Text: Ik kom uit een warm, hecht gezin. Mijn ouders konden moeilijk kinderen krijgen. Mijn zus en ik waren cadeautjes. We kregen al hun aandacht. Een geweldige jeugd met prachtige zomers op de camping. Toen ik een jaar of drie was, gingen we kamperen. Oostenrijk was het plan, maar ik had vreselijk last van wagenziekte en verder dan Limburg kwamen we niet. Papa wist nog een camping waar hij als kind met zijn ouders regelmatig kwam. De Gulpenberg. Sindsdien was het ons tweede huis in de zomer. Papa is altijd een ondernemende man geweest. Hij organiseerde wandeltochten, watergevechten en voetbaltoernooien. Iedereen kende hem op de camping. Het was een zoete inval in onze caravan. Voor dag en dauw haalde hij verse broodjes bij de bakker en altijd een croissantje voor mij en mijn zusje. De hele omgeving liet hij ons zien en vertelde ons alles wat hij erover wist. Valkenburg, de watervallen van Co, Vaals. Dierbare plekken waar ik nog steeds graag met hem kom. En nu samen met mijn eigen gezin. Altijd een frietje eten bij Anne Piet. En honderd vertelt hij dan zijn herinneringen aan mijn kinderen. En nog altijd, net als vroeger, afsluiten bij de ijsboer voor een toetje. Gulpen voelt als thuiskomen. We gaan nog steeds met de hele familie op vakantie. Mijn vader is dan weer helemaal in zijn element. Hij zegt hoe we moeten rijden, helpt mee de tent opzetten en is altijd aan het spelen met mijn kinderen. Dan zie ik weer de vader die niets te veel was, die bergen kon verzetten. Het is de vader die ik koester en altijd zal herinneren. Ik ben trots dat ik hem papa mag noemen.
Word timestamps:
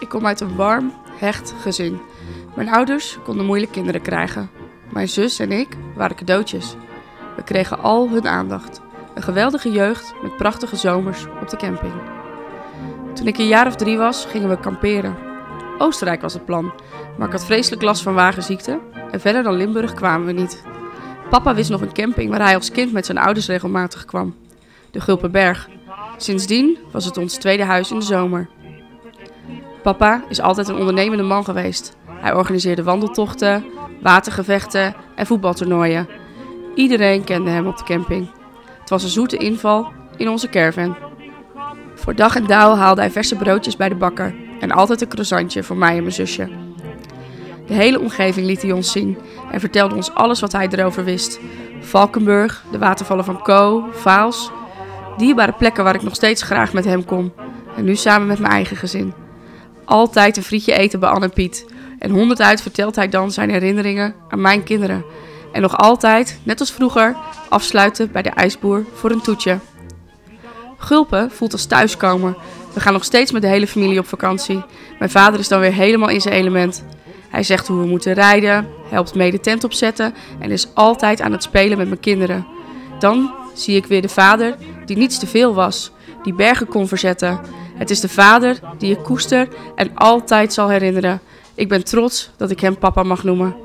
Ik 0.00 0.08
kom 0.08 0.26
uit 0.26 0.40
een 0.40 0.56
warm, 0.56 0.92
hecht 1.18 1.54
gezin. 1.60 2.00
Mijn 2.56 2.68
ouders 2.68 3.18
konden 3.24 3.46
moeilijk 3.46 3.72
kinderen 3.72 4.02
krijgen. 4.02 4.50
Mijn 4.92 5.08
zus 5.08 5.38
en 5.38 5.52
ik 5.52 5.68
waren 5.94 6.16
cadeautjes. 6.16 6.74
We 7.36 7.42
kregen 7.42 7.78
al 7.78 8.08
hun 8.08 8.28
aandacht. 8.28 8.80
Een 9.14 9.22
geweldige 9.22 9.70
jeugd 9.70 10.14
met 10.22 10.36
prachtige 10.36 10.76
zomers 10.76 11.26
op 11.40 11.48
de 11.48 11.56
camping. 11.56 11.92
Toen 13.14 13.26
ik 13.26 13.38
een 13.38 13.46
jaar 13.46 13.66
of 13.66 13.76
drie 13.76 13.98
was, 13.98 14.24
gingen 14.24 14.48
we 14.48 14.60
kamperen. 14.60 15.16
Oostenrijk 15.78 16.20
was 16.20 16.32
het 16.32 16.44
plan, 16.44 16.72
maar 17.18 17.26
ik 17.26 17.32
had 17.32 17.44
vreselijk 17.44 17.82
last 17.82 18.02
van 18.02 18.14
wagenziekte 18.14 18.78
en 19.10 19.20
verder 19.20 19.42
dan 19.42 19.56
Limburg 19.56 19.94
kwamen 19.94 20.26
we 20.26 20.32
niet. 20.32 20.62
Papa 21.30 21.54
wist 21.54 21.70
nog 21.70 21.80
een 21.80 21.92
camping 21.92 22.30
waar 22.30 22.42
hij 22.42 22.54
als 22.54 22.70
kind 22.70 22.92
met 22.92 23.06
zijn 23.06 23.18
ouders 23.18 23.46
regelmatig 23.46 24.04
kwam. 24.04 24.34
De 24.90 25.00
Gulpenberg. 25.00 25.68
Sindsdien 26.16 26.78
was 26.92 27.04
het 27.04 27.16
ons 27.16 27.34
tweede 27.34 27.64
huis 27.64 27.90
in 27.90 27.98
de 27.98 28.04
zomer. 28.04 28.48
Papa 29.82 30.22
is 30.28 30.40
altijd 30.40 30.68
een 30.68 30.78
ondernemende 30.78 31.22
man 31.22 31.44
geweest. 31.44 31.96
Hij 32.08 32.34
organiseerde 32.34 32.82
wandeltochten, 32.82 33.64
watergevechten 34.02 34.94
en 35.14 35.26
voetbaltoernooien. 35.26 36.08
Iedereen 36.74 37.24
kende 37.24 37.50
hem 37.50 37.66
op 37.66 37.76
de 37.76 37.84
camping. 37.84 38.30
Het 38.80 38.90
was 38.90 39.02
een 39.02 39.08
zoete 39.08 39.36
inval 39.36 39.88
in 40.16 40.28
onze 40.28 40.48
caravan. 40.48 40.96
Voor 41.94 42.14
dag 42.14 42.36
en 42.36 42.46
dauw 42.46 42.74
haalde 42.74 43.00
hij 43.00 43.10
verse 43.10 43.36
broodjes 43.36 43.76
bij 43.76 43.88
de 43.88 43.94
bakker 43.94 44.34
en 44.60 44.70
altijd 44.70 45.00
een 45.00 45.08
croissantje 45.08 45.62
voor 45.62 45.76
mij 45.76 45.96
en 45.96 46.02
mijn 46.02 46.14
zusje. 46.14 46.48
De 47.66 47.74
hele 47.74 48.00
omgeving 48.00 48.46
liet 48.46 48.62
hij 48.62 48.72
ons 48.72 48.92
zien 48.92 49.18
en 49.50 49.60
vertelde 49.60 49.94
ons 49.94 50.14
alles 50.14 50.40
wat 50.40 50.52
hij 50.52 50.68
erover 50.68 51.04
wist. 51.04 51.40
Valkenburg, 51.80 52.64
de 52.70 52.78
watervallen 52.78 53.24
van 53.24 53.42
Co, 53.42 53.88
Vaals. 53.92 54.50
Dierbare 55.16 55.52
plekken 55.52 55.84
waar 55.84 55.94
ik 55.94 56.02
nog 56.02 56.14
steeds 56.14 56.42
graag 56.42 56.72
met 56.72 56.84
hem 56.84 57.04
kom. 57.04 57.32
En 57.76 57.84
nu 57.84 57.96
samen 57.96 58.26
met 58.26 58.38
mijn 58.38 58.52
eigen 58.52 58.76
gezin. 58.76 59.12
Altijd 59.90 60.36
een 60.36 60.42
frietje 60.42 60.72
eten 60.72 61.00
bij 61.00 61.08
Anne 61.08 61.28
Piet. 61.28 61.66
En 61.98 62.10
honderd 62.10 62.60
vertelt 62.62 62.96
hij 62.96 63.08
dan 63.08 63.32
zijn 63.32 63.50
herinneringen 63.50 64.14
aan 64.28 64.40
mijn 64.40 64.62
kinderen. 64.62 65.04
En 65.52 65.62
nog 65.62 65.76
altijd, 65.76 66.40
net 66.42 66.60
als 66.60 66.72
vroeger, 66.72 67.16
afsluiten 67.48 68.12
bij 68.12 68.22
de 68.22 68.30
ijsboer 68.30 68.84
voor 68.94 69.10
een 69.10 69.20
toetje. 69.20 69.58
Gulpen 70.76 71.30
voelt 71.30 71.52
als 71.52 71.66
thuiskomen. 71.66 72.36
We 72.72 72.80
gaan 72.80 72.92
nog 72.92 73.04
steeds 73.04 73.32
met 73.32 73.42
de 73.42 73.48
hele 73.48 73.66
familie 73.66 73.98
op 73.98 74.06
vakantie. 74.06 74.62
Mijn 74.98 75.10
vader 75.10 75.40
is 75.40 75.48
dan 75.48 75.60
weer 75.60 75.72
helemaal 75.72 76.08
in 76.08 76.20
zijn 76.20 76.34
element. 76.34 76.84
Hij 77.28 77.42
zegt 77.42 77.66
hoe 77.66 77.80
we 77.80 77.86
moeten 77.86 78.12
rijden, 78.12 78.68
helpt 78.88 79.14
mee 79.14 79.30
de 79.30 79.40
tent 79.40 79.64
opzetten 79.64 80.14
en 80.38 80.50
is 80.50 80.74
altijd 80.74 81.20
aan 81.20 81.32
het 81.32 81.42
spelen 81.42 81.78
met 81.78 81.88
mijn 81.88 82.00
kinderen. 82.00 82.46
Dan 82.98 83.34
zie 83.54 83.76
ik 83.76 83.86
weer 83.86 84.02
de 84.02 84.08
vader 84.08 84.56
die 84.86 84.96
niets 84.96 85.18
te 85.18 85.26
veel 85.26 85.54
was, 85.54 85.90
die 86.22 86.34
bergen 86.34 86.66
kon 86.66 86.88
verzetten. 86.88 87.40
Het 87.80 87.90
is 87.90 88.00
de 88.00 88.08
vader 88.08 88.60
die 88.78 88.96
ik 88.96 89.02
koester 89.02 89.48
en 89.74 89.94
altijd 89.94 90.52
zal 90.52 90.68
herinneren. 90.68 91.20
Ik 91.54 91.68
ben 91.68 91.84
trots 91.84 92.30
dat 92.36 92.50
ik 92.50 92.60
hem 92.60 92.78
papa 92.78 93.02
mag 93.02 93.24
noemen. 93.24 93.56